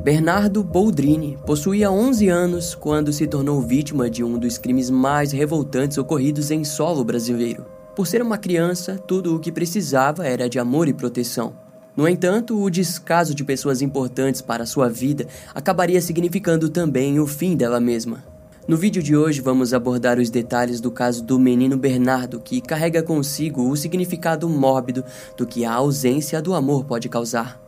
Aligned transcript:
Bernardo 0.00 0.62
Boldrini 0.62 1.36
possuía 1.44 1.90
11 1.90 2.28
anos 2.28 2.74
quando 2.74 3.12
se 3.12 3.26
tornou 3.26 3.60
vítima 3.60 4.08
de 4.08 4.22
um 4.22 4.38
dos 4.38 4.56
crimes 4.56 4.88
mais 4.90 5.32
revoltantes 5.32 5.98
ocorridos 5.98 6.52
em 6.52 6.62
solo 6.62 7.02
brasileiro. 7.02 7.66
Por 7.96 8.06
ser 8.06 8.22
uma 8.22 8.38
criança, 8.38 8.96
tudo 8.96 9.34
o 9.34 9.40
que 9.40 9.50
precisava 9.50 10.24
era 10.24 10.48
de 10.48 10.56
amor 10.56 10.86
e 10.86 10.94
proteção. 10.94 11.52
No 11.96 12.08
entanto, 12.08 12.62
o 12.62 12.70
descaso 12.70 13.34
de 13.34 13.42
pessoas 13.42 13.82
importantes 13.82 14.40
para 14.40 14.66
sua 14.66 14.88
vida 14.88 15.26
acabaria 15.52 16.00
significando 16.00 16.68
também 16.68 17.18
o 17.18 17.26
fim 17.26 17.56
dela 17.56 17.80
mesma. 17.80 18.22
No 18.68 18.76
vídeo 18.76 19.02
de 19.02 19.16
hoje 19.16 19.40
vamos 19.40 19.74
abordar 19.74 20.20
os 20.20 20.30
detalhes 20.30 20.80
do 20.80 20.92
caso 20.92 21.24
do 21.24 21.40
menino 21.40 21.76
Bernardo, 21.76 22.38
que 22.38 22.60
carrega 22.60 23.02
consigo 23.02 23.68
o 23.68 23.76
significado 23.76 24.48
mórbido 24.48 25.04
do 25.36 25.44
que 25.44 25.64
a 25.64 25.72
ausência 25.72 26.40
do 26.40 26.54
amor 26.54 26.84
pode 26.84 27.08
causar. 27.08 27.67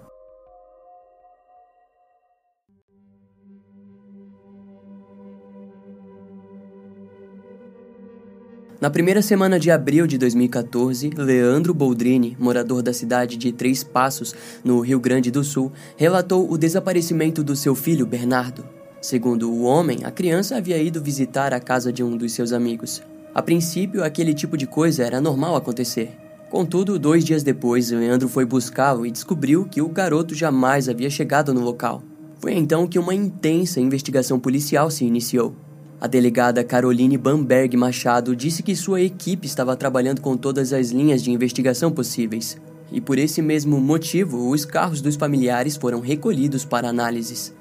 Na 8.80 8.88
primeira 8.88 9.20
semana 9.20 9.60
de 9.60 9.70
abril 9.70 10.06
de 10.06 10.16
2014, 10.16 11.10
Leandro 11.14 11.74
Boldrini, 11.74 12.34
morador 12.40 12.80
da 12.80 12.94
cidade 12.94 13.36
de 13.36 13.52
Três 13.52 13.84
Passos, 13.84 14.34
no 14.64 14.80
Rio 14.80 14.98
Grande 14.98 15.30
do 15.30 15.44
Sul, 15.44 15.70
relatou 15.98 16.50
o 16.50 16.56
desaparecimento 16.56 17.44
do 17.44 17.54
seu 17.54 17.74
filho 17.74 18.06
Bernardo. 18.06 18.64
Segundo 18.98 19.52
o 19.52 19.64
homem, 19.64 19.98
a 20.02 20.10
criança 20.10 20.56
havia 20.56 20.78
ido 20.78 21.02
visitar 21.02 21.52
a 21.52 21.60
casa 21.60 21.92
de 21.92 22.02
um 22.02 22.16
dos 22.16 22.32
seus 22.32 22.54
amigos. 22.54 23.02
A 23.34 23.42
princípio, 23.42 24.02
aquele 24.02 24.32
tipo 24.32 24.56
de 24.56 24.66
coisa 24.66 25.04
era 25.04 25.20
normal 25.20 25.56
acontecer. 25.56 26.16
Contudo, 26.48 26.98
dois 26.98 27.22
dias 27.22 27.42
depois, 27.42 27.90
Leandro 27.90 28.30
foi 28.30 28.46
buscá-lo 28.46 29.04
e 29.04 29.10
descobriu 29.10 29.66
que 29.66 29.82
o 29.82 29.90
garoto 29.90 30.34
jamais 30.34 30.88
havia 30.88 31.10
chegado 31.10 31.52
no 31.52 31.60
local. 31.60 32.02
Foi 32.38 32.54
então 32.54 32.86
que 32.86 32.98
uma 32.98 33.14
intensa 33.14 33.78
investigação 33.78 34.40
policial 34.40 34.90
se 34.90 35.04
iniciou. 35.04 35.54
A 36.00 36.06
delegada 36.06 36.64
Caroline 36.64 37.18
Bamberg 37.18 37.76
Machado 37.76 38.34
disse 38.34 38.62
que 38.62 38.74
sua 38.74 39.02
equipe 39.02 39.46
estava 39.46 39.76
trabalhando 39.76 40.22
com 40.22 40.34
todas 40.34 40.72
as 40.72 40.90
linhas 40.90 41.22
de 41.22 41.30
investigação 41.30 41.92
possíveis. 41.92 42.56
E 42.90 43.02
por 43.02 43.18
esse 43.18 43.42
mesmo 43.42 43.78
motivo, 43.78 44.48
os 44.48 44.64
carros 44.64 45.02
dos 45.02 45.16
familiares 45.16 45.76
foram 45.76 46.00
recolhidos 46.00 46.64
para 46.64 46.88
análises. 46.88 47.52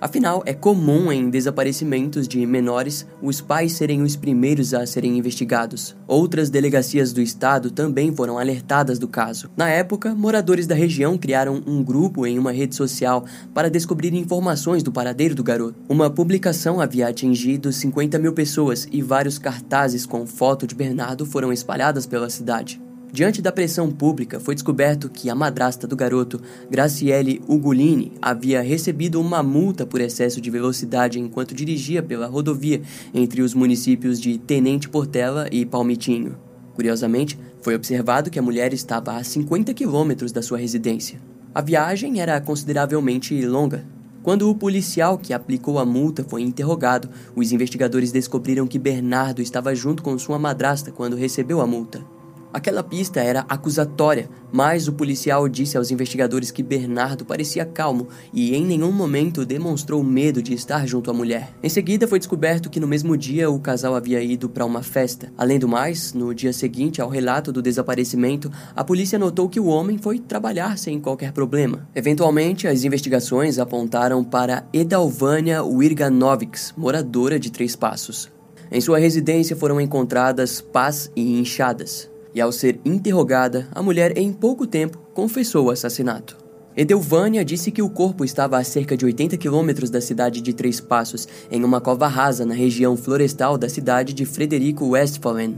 Afinal, 0.00 0.42
é 0.44 0.52
comum 0.52 1.10
em 1.10 1.30
desaparecimentos 1.30 2.28
de 2.28 2.44
menores 2.44 3.06
os 3.22 3.40
pais 3.40 3.72
serem 3.72 4.02
os 4.02 4.14
primeiros 4.14 4.74
a 4.74 4.86
serem 4.86 5.16
investigados. 5.16 5.96
Outras 6.06 6.50
delegacias 6.50 7.12
do 7.12 7.20
estado 7.20 7.70
também 7.70 8.14
foram 8.14 8.38
alertadas 8.38 8.98
do 8.98 9.08
caso. 9.08 9.50
Na 9.56 9.68
época, 9.70 10.14
moradores 10.14 10.66
da 10.66 10.74
região 10.74 11.16
criaram 11.16 11.62
um 11.66 11.82
grupo 11.82 12.26
em 12.26 12.38
uma 12.38 12.52
rede 12.52 12.74
social 12.74 13.24
para 13.54 13.70
descobrir 13.70 14.12
informações 14.14 14.82
do 14.82 14.92
paradeiro 14.92 15.34
do 15.34 15.42
garoto. 15.42 15.78
Uma 15.88 16.10
publicação 16.10 16.80
havia 16.80 17.08
atingido 17.08 17.72
50 17.72 18.18
mil 18.18 18.32
pessoas 18.32 18.86
e 18.92 19.00
vários 19.00 19.38
cartazes 19.38 20.04
com 20.04 20.26
foto 20.26 20.66
de 20.66 20.74
Bernardo 20.74 21.24
foram 21.24 21.52
espalhadas 21.52 22.06
pela 22.06 22.28
cidade. 22.28 22.85
Diante 23.12 23.40
da 23.40 23.52
pressão 23.52 23.90
pública, 23.90 24.38
foi 24.38 24.54
descoberto 24.54 25.08
que 25.08 25.30
a 25.30 25.34
madrasta 25.34 25.86
do 25.86 25.96
garoto, 25.96 26.40
Graciele 26.70 27.40
Ugolini, 27.48 28.12
havia 28.20 28.60
recebido 28.60 29.20
uma 29.20 29.42
multa 29.42 29.86
por 29.86 30.00
excesso 30.00 30.40
de 30.40 30.50
velocidade 30.50 31.18
enquanto 31.18 31.54
dirigia 31.54 32.02
pela 32.02 32.26
rodovia 32.26 32.82
entre 33.14 33.40
os 33.42 33.54
municípios 33.54 34.20
de 34.20 34.36
Tenente 34.38 34.88
Portela 34.88 35.48
e 35.50 35.64
Palmitinho. 35.64 36.36
Curiosamente, 36.74 37.38
foi 37.62 37.74
observado 37.74 38.30
que 38.30 38.38
a 38.38 38.42
mulher 38.42 38.74
estava 38.74 39.16
a 39.16 39.24
50 39.24 39.72
quilômetros 39.72 40.30
da 40.30 40.42
sua 40.42 40.58
residência. 40.58 41.18
A 41.54 41.62
viagem 41.62 42.20
era 42.20 42.38
consideravelmente 42.38 43.40
longa. 43.46 43.82
Quando 44.22 44.50
o 44.50 44.54
policial 44.54 45.16
que 45.16 45.32
aplicou 45.32 45.78
a 45.78 45.86
multa 45.86 46.22
foi 46.22 46.42
interrogado, 46.42 47.08
os 47.34 47.50
investigadores 47.50 48.12
descobriram 48.12 48.66
que 48.66 48.78
Bernardo 48.78 49.40
estava 49.40 49.74
junto 49.74 50.02
com 50.02 50.18
sua 50.18 50.38
madrasta 50.38 50.90
quando 50.90 51.16
recebeu 51.16 51.60
a 51.60 51.66
multa. 51.66 52.15
Aquela 52.56 52.82
pista 52.82 53.20
era 53.20 53.44
acusatória, 53.50 54.30
mas 54.50 54.88
o 54.88 54.92
policial 54.94 55.46
disse 55.46 55.76
aos 55.76 55.90
investigadores 55.90 56.50
que 56.50 56.62
Bernardo 56.62 57.22
parecia 57.22 57.66
calmo 57.66 58.08
e 58.32 58.56
em 58.56 58.64
nenhum 58.64 58.90
momento 58.90 59.44
demonstrou 59.44 60.02
medo 60.02 60.42
de 60.42 60.54
estar 60.54 60.86
junto 60.86 61.10
à 61.10 61.12
mulher. 61.12 61.50
Em 61.62 61.68
seguida, 61.68 62.08
foi 62.08 62.18
descoberto 62.18 62.70
que 62.70 62.80
no 62.80 62.86
mesmo 62.86 63.14
dia 63.14 63.50
o 63.50 63.60
casal 63.60 63.94
havia 63.94 64.22
ido 64.22 64.48
para 64.48 64.64
uma 64.64 64.82
festa. 64.82 65.30
Além 65.36 65.58
do 65.58 65.68
mais, 65.68 66.14
no 66.14 66.34
dia 66.34 66.50
seguinte 66.50 66.98
ao 66.98 67.10
relato 67.10 67.52
do 67.52 67.60
desaparecimento, 67.60 68.50
a 68.74 68.82
polícia 68.82 69.18
notou 69.18 69.50
que 69.50 69.60
o 69.60 69.66
homem 69.66 69.98
foi 69.98 70.18
trabalhar 70.18 70.78
sem 70.78 70.98
qualquer 70.98 71.32
problema. 71.32 71.86
Eventualmente, 71.94 72.66
as 72.66 72.84
investigações 72.84 73.58
apontaram 73.58 74.24
para 74.24 74.66
Edalvânia 74.72 75.62
Wirganovics, 75.62 76.72
moradora 76.74 77.38
de 77.38 77.52
Três 77.52 77.76
Passos. 77.76 78.32
Em 78.72 78.80
sua 78.80 78.98
residência 78.98 79.54
foram 79.54 79.78
encontradas 79.78 80.62
pás 80.62 81.12
e 81.14 81.38
inchadas 81.38 82.15
e 82.36 82.40
ao 82.40 82.52
ser 82.52 82.78
interrogada, 82.84 83.66
a 83.72 83.82
mulher 83.82 84.18
em 84.18 84.30
pouco 84.30 84.66
tempo 84.66 84.98
confessou 85.14 85.64
o 85.64 85.70
assassinato. 85.70 86.36
Edelvânia 86.76 87.42
disse 87.42 87.70
que 87.70 87.80
o 87.80 87.88
corpo 87.88 88.26
estava 88.26 88.58
a 88.58 88.62
cerca 88.62 88.94
de 88.94 89.06
80 89.06 89.38
quilômetros 89.38 89.88
da 89.88 90.02
cidade 90.02 90.42
de 90.42 90.52
Três 90.52 90.78
Passos, 90.78 91.26
em 91.50 91.64
uma 91.64 91.80
cova 91.80 92.06
rasa 92.06 92.44
na 92.44 92.52
região 92.52 92.94
florestal 92.94 93.56
da 93.56 93.70
cidade 93.70 94.12
de 94.12 94.26
Frederico 94.26 94.86
Westphalen. 94.88 95.56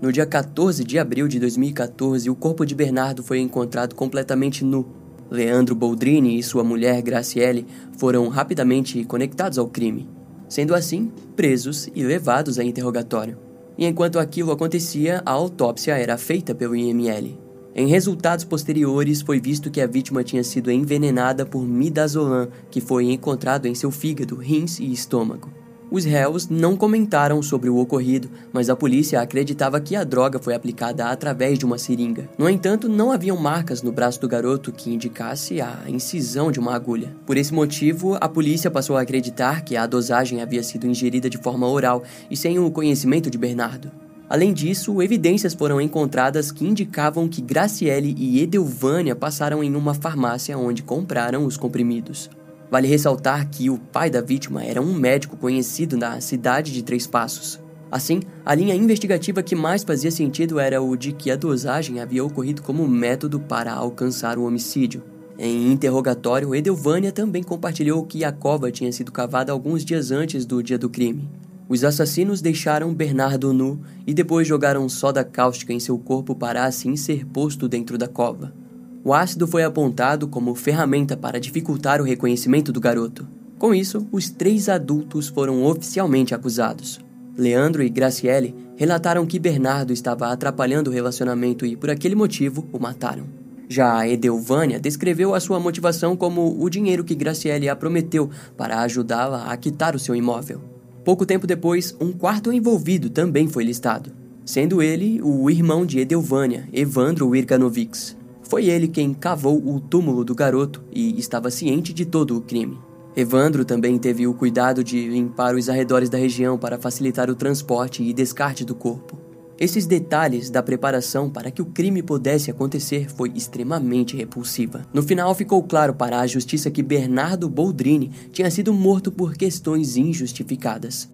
No 0.00 0.12
dia 0.12 0.24
14 0.24 0.84
de 0.84 0.96
abril 0.96 1.26
de 1.26 1.40
2014, 1.40 2.30
o 2.30 2.36
corpo 2.36 2.64
de 2.64 2.76
Bernardo 2.76 3.24
foi 3.24 3.40
encontrado 3.40 3.96
completamente 3.96 4.64
nu. 4.64 4.86
Leandro 5.28 5.74
Boldrini 5.74 6.38
e 6.38 6.42
sua 6.44 6.62
mulher 6.62 7.02
Graciele 7.02 7.66
foram 7.98 8.28
rapidamente 8.28 9.02
conectados 9.02 9.58
ao 9.58 9.66
crime, 9.66 10.08
sendo 10.48 10.72
assim 10.72 11.10
presos 11.34 11.88
e 11.92 12.04
levados 12.04 12.60
a 12.60 12.64
interrogatório 12.64 13.51
e 13.76 13.86
enquanto 13.86 14.18
aquilo 14.18 14.52
acontecia, 14.52 15.22
a 15.24 15.30
autópsia 15.30 15.96
era 15.96 16.18
feita 16.18 16.54
pelo 16.54 16.76
IML. 16.76 17.38
Em 17.74 17.86
resultados 17.86 18.44
posteriores, 18.44 19.22
foi 19.22 19.40
visto 19.40 19.70
que 19.70 19.80
a 19.80 19.86
vítima 19.86 20.22
tinha 20.22 20.44
sido 20.44 20.70
envenenada 20.70 21.46
por 21.46 21.66
midazolam, 21.66 22.48
que 22.70 22.80
foi 22.82 23.10
encontrado 23.10 23.66
em 23.66 23.74
seu 23.74 23.90
fígado, 23.90 24.36
rins 24.36 24.78
e 24.78 24.92
estômago. 24.92 25.61
Os 25.92 26.06
réus 26.06 26.48
não 26.48 26.74
comentaram 26.74 27.42
sobre 27.42 27.68
o 27.68 27.76
ocorrido, 27.76 28.30
mas 28.50 28.70
a 28.70 28.74
polícia 28.74 29.20
acreditava 29.20 29.78
que 29.78 29.94
a 29.94 30.02
droga 30.04 30.38
foi 30.38 30.54
aplicada 30.54 31.04
através 31.04 31.58
de 31.58 31.66
uma 31.66 31.76
seringa. 31.76 32.30
No 32.38 32.48
entanto, 32.48 32.88
não 32.88 33.12
haviam 33.12 33.36
marcas 33.36 33.82
no 33.82 33.92
braço 33.92 34.18
do 34.18 34.26
garoto 34.26 34.72
que 34.72 34.90
indicasse 34.90 35.60
a 35.60 35.82
incisão 35.86 36.50
de 36.50 36.58
uma 36.58 36.74
agulha. 36.74 37.14
Por 37.26 37.36
esse 37.36 37.52
motivo, 37.52 38.16
a 38.18 38.26
polícia 38.26 38.70
passou 38.70 38.96
a 38.96 39.02
acreditar 39.02 39.64
que 39.66 39.76
a 39.76 39.84
dosagem 39.84 40.40
havia 40.40 40.62
sido 40.62 40.86
ingerida 40.86 41.28
de 41.28 41.36
forma 41.36 41.68
oral 41.68 42.02
e 42.30 42.38
sem 42.38 42.58
o 42.58 42.70
conhecimento 42.70 43.30
de 43.30 43.36
Bernardo. 43.36 43.92
Além 44.30 44.54
disso, 44.54 45.02
evidências 45.02 45.52
foram 45.52 45.78
encontradas 45.78 46.50
que 46.50 46.66
indicavam 46.66 47.28
que 47.28 47.42
Graciele 47.42 48.14
e 48.16 48.40
Edelvânia 48.40 49.14
passaram 49.14 49.62
em 49.62 49.76
uma 49.76 49.92
farmácia 49.92 50.56
onde 50.56 50.82
compraram 50.82 51.44
os 51.44 51.58
comprimidos. 51.58 52.30
Vale 52.72 52.88
ressaltar 52.88 53.50
que 53.50 53.68
o 53.68 53.76
pai 53.76 54.08
da 54.08 54.22
vítima 54.22 54.64
era 54.64 54.80
um 54.80 54.94
médico 54.94 55.36
conhecido 55.36 55.94
na 55.94 56.22
cidade 56.22 56.72
de 56.72 56.82
Três 56.82 57.06
Passos. 57.06 57.60
Assim, 57.90 58.20
a 58.46 58.54
linha 58.54 58.74
investigativa 58.74 59.42
que 59.42 59.54
mais 59.54 59.84
fazia 59.84 60.10
sentido 60.10 60.58
era 60.58 60.80
o 60.80 60.96
de 60.96 61.12
que 61.12 61.30
a 61.30 61.36
dosagem 61.36 62.00
havia 62.00 62.24
ocorrido 62.24 62.62
como 62.62 62.88
método 62.88 63.38
para 63.38 63.74
alcançar 63.74 64.38
o 64.38 64.44
homicídio. 64.44 65.02
Em 65.38 65.70
interrogatório, 65.70 66.54
Edelvânia 66.54 67.12
também 67.12 67.42
compartilhou 67.42 68.06
que 68.06 68.24
a 68.24 68.32
cova 68.32 68.72
tinha 68.72 68.90
sido 68.90 69.12
cavada 69.12 69.52
alguns 69.52 69.84
dias 69.84 70.10
antes 70.10 70.46
do 70.46 70.62
dia 70.62 70.78
do 70.78 70.88
crime. 70.88 71.28
Os 71.68 71.84
assassinos 71.84 72.40
deixaram 72.40 72.94
Bernardo 72.94 73.52
nu 73.52 73.82
e 74.06 74.14
depois 74.14 74.48
jogaram 74.48 74.88
soda 74.88 75.22
cáustica 75.22 75.74
em 75.74 75.78
seu 75.78 75.98
corpo 75.98 76.34
para 76.34 76.64
assim 76.64 76.96
ser 76.96 77.26
posto 77.26 77.68
dentro 77.68 77.98
da 77.98 78.08
cova. 78.08 78.61
O 79.04 79.12
ácido 79.12 79.48
foi 79.48 79.64
apontado 79.64 80.28
como 80.28 80.54
ferramenta 80.54 81.16
para 81.16 81.40
dificultar 81.40 82.00
o 82.00 82.04
reconhecimento 82.04 82.72
do 82.72 82.80
garoto. 82.80 83.26
Com 83.58 83.74
isso, 83.74 84.06
os 84.12 84.30
três 84.30 84.68
adultos 84.68 85.28
foram 85.28 85.64
oficialmente 85.64 86.34
acusados. 86.34 87.00
Leandro 87.36 87.82
e 87.82 87.88
Graciele 87.88 88.54
relataram 88.76 89.26
que 89.26 89.38
Bernardo 89.38 89.92
estava 89.92 90.28
atrapalhando 90.28 90.90
o 90.90 90.92
relacionamento 90.92 91.66
e, 91.66 91.76
por 91.76 91.90
aquele 91.90 92.14
motivo, 92.14 92.66
o 92.72 92.78
mataram. 92.78 93.24
Já 93.68 94.06
Edelvânia 94.06 94.78
descreveu 94.78 95.34
a 95.34 95.40
sua 95.40 95.58
motivação 95.58 96.16
como 96.16 96.62
o 96.62 96.68
dinheiro 96.68 97.02
que 97.02 97.14
Graciele 97.14 97.68
a 97.68 97.74
prometeu 97.74 98.30
para 98.56 98.82
ajudá-la 98.82 99.46
a 99.50 99.56
quitar 99.56 99.96
o 99.96 99.98
seu 99.98 100.14
imóvel. 100.14 100.60
Pouco 101.04 101.26
tempo 101.26 101.46
depois, 101.46 101.96
um 102.00 102.12
quarto 102.12 102.52
envolvido 102.52 103.10
também 103.10 103.48
foi 103.48 103.64
listado, 103.64 104.10
sendo 104.44 104.82
ele 104.82 105.20
o 105.22 105.50
irmão 105.50 105.84
de 105.84 105.98
Edelvânia, 105.98 106.68
Evandro 106.72 107.28
Wirganovics. 107.28 108.16
Foi 108.42 108.66
ele 108.66 108.88
quem 108.88 109.14
cavou 109.14 109.62
o 109.66 109.80
túmulo 109.80 110.24
do 110.24 110.34
garoto 110.34 110.82
e 110.92 111.18
estava 111.18 111.50
ciente 111.50 111.92
de 111.92 112.04
todo 112.04 112.36
o 112.36 112.40
crime. 112.40 112.78
Evandro 113.14 113.64
também 113.64 113.98
teve 113.98 114.26
o 114.26 114.34
cuidado 114.34 114.82
de 114.82 115.08
limpar 115.08 115.54
os 115.54 115.68
arredores 115.68 116.08
da 116.08 116.16
região 116.16 116.56
para 116.56 116.78
facilitar 116.78 117.28
o 117.28 117.34
transporte 117.34 118.02
e 118.02 118.12
descarte 118.12 118.64
do 118.64 118.74
corpo. 118.74 119.18
Esses 119.58 119.86
detalhes 119.86 120.50
da 120.50 120.62
preparação 120.62 121.30
para 121.30 121.50
que 121.50 121.62
o 121.62 121.66
crime 121.66 122.02
pudesse 122.02 122.50
acontecer 122.50 123.08
foi 123.14 123.30
extremamente 123.34 124.16
repulsiva. 124.16 124.84
No 124.92 125.02
final 125.02 125.34
ficou 125.34 125.62
claro 125.62 125.94
para 125.94 126.20
a 126.20 126.26
justiça 126.26 126.70
que 126.70 126.82
Bernardo 126.82 127.48
Boldrini 127.48 128.10
tinha 128.32 128.50
sido 128.50 128.72
morto 128.72 129.12
por 129.12 129.34
questões 129.34 129.96
injustificadas. 129.96 131.08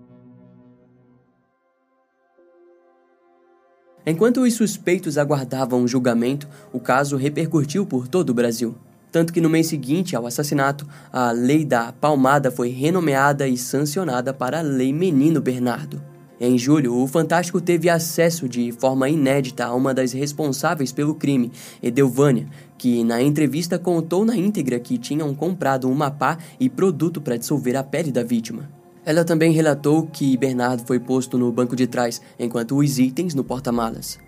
Enquanto 4.08 4.40
os 4.40 4.55
suspeitos 4.55 5.19
aguardavam 5.19 5.82
o 5.82 5.87
julgamento, 5.87 6.49
o 6.72 6.81
caso 6.81 7.14
repercutiu 7.14 7.84
por 7.84 8.08
todo 8.08 8.31
o 8.31 8.34
Brasil. 8.34 8.75
Tanto 9.12 9.34
que 9.34 9.40
no 9.40 9.50
mês 9.50 9.66
seguinte 9.66 10.16
ao 10.16 10.26
assassinato, 10.26 10.87
a 11.12 11.31
Lei 11.31 11.62
da 11.62 11.93
Palmada 11.93 12.50
foi 12.50 12.70
renomeada 12.70 13.46
e 13.46 13.55
sancionada 13.58 14.32
para 14.32 14.60
a 14.60 14.62
Lei 14.62 14.94
Menino 14.94 15.43
Bernardo. 15.43 16.00
Em 16.40 16.56
julho, 16.56 16.96
o 16.96 17.06
Fantástico 17.06 17.60
teve 17.60 17.90
acesso 17.90 18.49
de 18.49 18.72
forma 18.72 19.10
inédita 19.10 19.66
a 19.66 19.75
uma 19.75 19.93
das 19.93 20.12
responsáveis 20.12 20.90
pelo 20.90 21.14
crime, 21.14 21.52
Edelvânia, 21.82 22.46
que 22.78 23.04
na 23.04 23.20
entrevista 23.20 23.78
contou 23.78 24.25
na 24.25 24.34
íntegra 24.34 24.81
que 24.81 24.96
tinham 24.96 25.34
comprado 25.34 25.87
uma 25.90 26.11
pá 26.11 26.38
e 26.58 26.70
produto 26.70 27.20
para 27.20 27.37
dissolver 27.37 27.76
a 27.76 27.82
pele 27.82 28.11
da 28.11 28.22
vítima. 28.22 28.77
Ela 29.08 29.25
também 29.25 29.52
relatou 29.52 30.06
que 30.06 30.37
Bernardo 30.37 30.82
foi 30.87 31.00
posto 31.00 31.38
no 31.38 31.50
banco 31.50 31.75
de 31.75 31.87
trás, 31.87 32.20
enquanto 32.38 32.76
os 32.76 32.99
itens 32.99 33.34
no 33.34 33.43
porta-malas. 33.43 34.19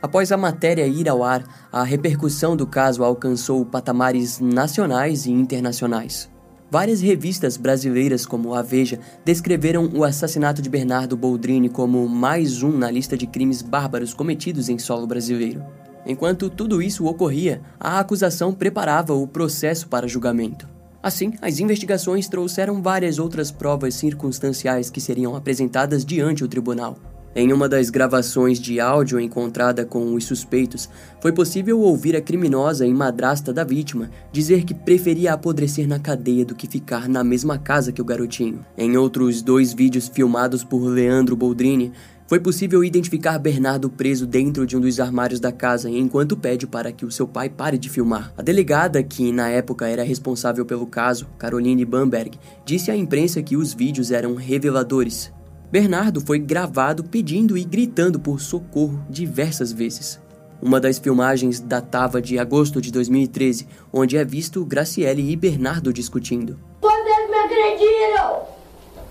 Após 0.00 0.32
a 0.32 0.36
matéria 0.38 0.86
ir 0.86 1.10
ao 1.10 1.22
ar, 1.22 1.44
a 1.70 1.84
repercussão 1.84 2.56
do 2.56 2.66
caso 2.66 3.04
alcançou 3.04 3.66
patamares 3.66 4.40
nacionais 4.40 5.26
e 5.26 5.30
internacionais. 5.30 6.30
Várias 6.70 7.02
revistas 7.02 7.58
brasileiras, 7.58 8.24
como 8.24 8.54
a 8.54 8.62
Veja, 8.62 8.98
descreveram 9.26 9.90
o 9.92 10.04
assassinato 10.04 10.62
de 10.62 10.70
Bernardo 10.70 11.18
Boldrini 11.18 11.68
como 11.68 12.08
mais 12.08 12.62
um 12.62 12.70
na 12.70 12.90
lista 12.90 13.18
de 13.18 13.26
crimes 13.26 13.60
bárbaros 13.60 14.14
cometidos 14.14 14.70
em 14.70 14.78
solo 14.78 15.06
brasileiro. 15.06 15.62
Enquanto 16.06 16.48
tudo 16.48 16.80
isso 16.80 17.04
ocorria, 17.04 17.60
a 17.78 18.00
acusação 18.00 18.54
preparava 18.54 19.12
o 19.12 19.26
processo 19.26 19.86
para 19.86 20.08
julgamento. 20.08 20.79
Assim, 21.02 21.32
as 21.40 21.58
investigações 21.58 22.28
trouxeram 22.28 22.82
várias 22.82 23.18
outras 23.18 23.50
provas 23.50 23.94
circunstanciais 23.94 24.90
que 24.90 25.00
seriam 25.00 25.34
apresentadas 25.34 26.04
diante 26.04 26.44
o 26.44 26.48
tribunal. 26.48 26.98
Em 27.34 27.52
uma 27.52 27.68
das 27.68 27.90
gravações 27.90 28.58
de 28.58 28.80
áudio 28.80 29.20
encontrada 29.20 29.84
com 29.84 30.14
os 30.14 30.24
suspeitos, 30.24 30.90
foi 31.20 31.30
possível 31.30 31.78
ouvir 31.80 32.16
a 32.16 32.20
criminosa 32.20 32.84
e 32.84 32.92
madrasta 32.92 33.52
da 33.52 33.62
vítima 33.62 34.10
dizer 34.32 34.64
que 34.64 34.74
preferia 34.74 35.32
apodrecer 35.32 35.86
na 35.86 36.00
cadeia 36.00 36.44
do 36.44 36.56
que 36.56 36.66
ficar 36.66 37.08
na 37.08 37.22
mesma 37.22 37.56
casa 37.56 37.92
que 37.92 38.02
o 38.02 38.04
garotinho. 38.04 38.66
Em 38.76 38.96
outros 38.96 39.42
dois 39.42 39.72
vídeos 39.72 40.08
filmados 40.08 40.64
por 40.64 40.80
Leandro 40.80 41.36
Boldrini, 41.36 41.92
foi 42.30 42.38
possível 42.38 42.84
identificar 42.84 43.40
Bernardo 43.40 43.90
preso 43.90 44.24
dentro 44.24 44.64
de 44.64 44.76
um 44.76 44.80
dos 44.80 45.00
armários 45.00 45.40
da 45.40 45.50
casa 45.50 45.90
enquanto 45.90 46.36
pede 46.36 46.64
para 46.64 46.92
que 46.92 47.04
o 47.04 47.10
seu 47.10 47.26
pai 47.26 47.48
pare 47.48 47.76
de 47.76 47.90
filmar. 47.90 48.32
A 48.38 48.40
delegada, 48.40 49.02
que 49.02 49.32
na 49.32 49.48
época 49.48 49.88
era 49.88 50.04
responsável 50.04 50.64
pelo 50.64 50.86
caso, 50.86 51.26
Caroline 51.36 51.84
Bamberg, 51.84 52.38
disse 52.64 52.88
à 52.88 52.94
imprensa 52.94 53.42
que 53.42 53.56
os 53.56 53.74
vídeos 53.74 54.12
eram 54.12 54.36
reveladores 54.36 55.32
Bernardo 55.72 56.20
foi 56.20 56.38
gravado 56.38 57.02
pedindo 57.02 57.58
e 57.58 57.64
gritando 57.64 58.20
por 58.20 58.40
socorro 58.40 59.04
diversas 59.10 59.72
vezes. 59.72 60.20
Uma 60.62 60.78
das 60.78 61.00
filmagens 61.00 61.58
datava 61.58 62.22
de 62.22 62.38
agosto 62.38 62.80
de 62.80 62.92
2013, 62.92 63.66
onde 63.92 64.16
é 64.16 64.24
visto 64.24 64.64
Graciele 64.64 65.32
e 65.32 65.34
Bernardo 65.34 65.92
discutindo. 65.92 66.56
Vocês 66.80 67.28
me 67.28 67.36
agrediram! 67.36 68.42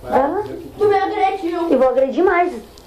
Ah, 0.05 0.43
Tu 0.77 0.87
me 0.87 0.95
agrediu! 0.95 1.69
e 1.69 1.75
vou 1.75 1.89
agredir 1.89 2.23
mais. 2.23 2.78